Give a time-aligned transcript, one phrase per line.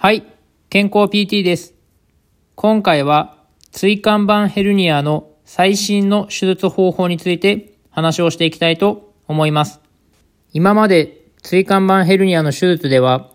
[0.00, 0.22] はい、
[0.70, 1.74] 健康 PT です。
[2.54, 3.36] 今回は
[3.72, 9.80] 椎間板ヘルニアの最新の手術方法について話をしていきたいと思います。
[10.52, 13.32] 今まで椎間板ヘルニアの手術では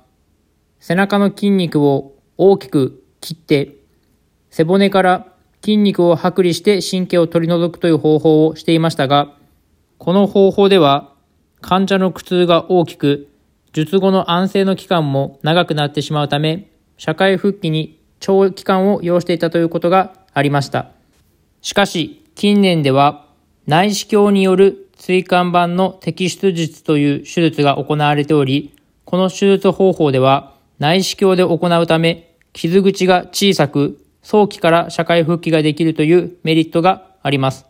[0.79, 3.75] 背中の筋肉を大きく切って
[4.49, 9.35] 背骨から筋肉を剥離して神経を取り除くという方法をしていましたが、
[9.97, 11.11] この方法では
[11.59, 13.27] 患者の苦痛が大きく、
[13.73, 20.91] 術後の安静の期間も長くなってしまうため、社会復帰に長期間を要していたということがありました。
[21.61, 23.25] しかし、近年では
[23.65, 37.65] 内視鏡による椎間板の摘出術という手術が行われており、この手術方法では内視鏡で行うため、傷口が小さく、早期から社会復帰ができるというメリットがあります。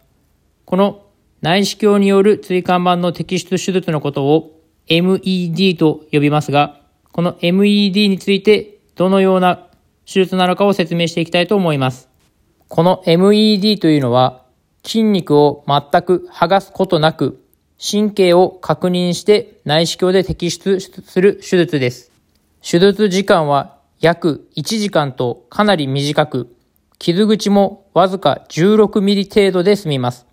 [0.65, 1.05] この
[1.41, 9.67] 内視鏡による椎間板の摘出手術のことを MED と呼びますが、この MED についてどのような
[10.05, 12.09] 手術なのかを説明していきたいと思います。
[12.67, 14.43] この MED というのは
[14.83, 17.43] 筋肉を全く剥がすことなく
[17.79, 22.11] 神経を確認して内視鏡で摘出する手術です。
[22.61, 26.55] 手術時間は約1時間とかなり短く、
[26.97, 30.25] 傷口もわずか16ミリ程度で済みます。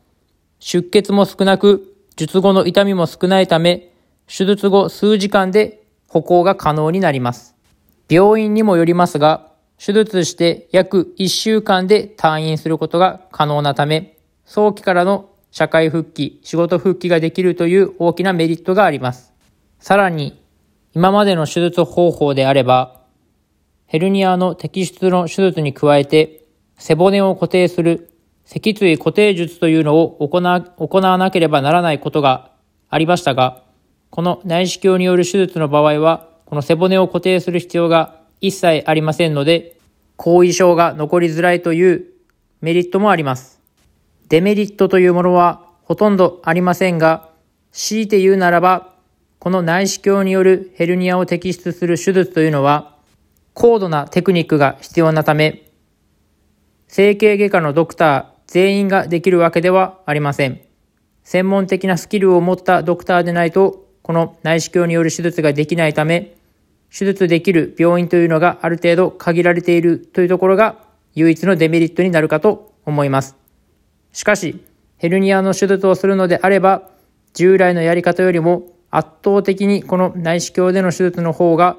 [0.61, 3.90] 出血も少なく、術後の痛みも少ないため、
[4.33, 7.57] 手術後数時間で歩行が可能になります。
[8.09, 19.33] 病院にもよりますが、手術して約1週間で退院することが可能なため、早期からの社会復帰、仕事復帰ができるという大きなメリットがあります。
[19.81, 20.41] さらに、
[20.95, 23.01] 今までの手術方法であれば、
[23.87, 26.45] ヘルニアの摘出の手術に加えて、
[26.79, 28.13] 背骨を固定する
[28.45, 32.53] 脊椎固定術というのを行わなければならないことが
[32.89, 33.65] ありましたが、
[34.21, 39.79] この内視鏡による手術の場合は、この背骨を固定する必要が一切ありませんので、
[40.19, 42.05] 後遺症が残りづらいという
[42.61, 43.63] メリットもあります。
[44.29, 47.31] デメリットというものはほとんどありませんが、
[47.73, 48.93] 強いて言うならば、
[49.39, 52.99] この内視鏡によるヘルニアを摘出する手術というのは、
[53.55, 55.63] 高度なテクニックが必要なため、
[56.89, 60.61] 整形外科のドクター全員ができるわけではありません。
[61.25, 66.35] 専門的なスキルを持ったドクターでないと、この内視鏡による手術ができないため、
[66.91, 70.77] 手術できる病院というのがある程度限られているというところが
[71.15, 73.37] 唯一のデメリットになるかと思います。
[74.13, 74.65] しかし、
[74.97, 76.91] ヘルニアの手術をするのであれば、
[77.33, 81.77] 従来のやり方よりも圧倒的にこの内視鏡での手術の方が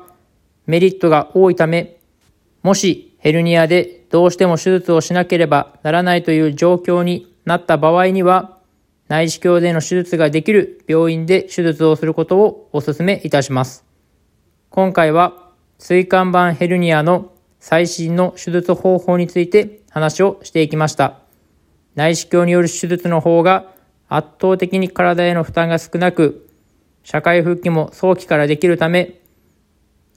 [0.65, 1.97] メリットが多いため、
[2.63, 8.57] もしヘルニアでどうしても手術をしなければならないという状況になった場合には、
[9.11, 13.83] 内視鏡での手術ができる病院で手術をすることをお勧めいたします。
[14.69, 21.17] 今回は椎間板ヘルニアの最新の手術方法について話をしていきました。
[21.93, 23.73] 内視鏡による手術の方が
[24.07, 26.47] 圧倒的に体への負担が少なく、
[27.03, 29.19] 社会復帰も早期からできるため、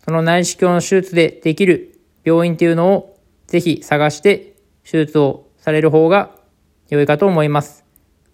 [0.04, 3.18] その内視鏡の手術でできる病院っていうのを
[3.48, 4.54] ぜひ探して
[4.88, 6.30] 手術をされる方が
[6.90, 7.83] 良いかと思います。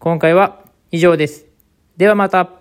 [0.01, 1.45] 今回は以上です。
[1.99, 2.60] ではまた。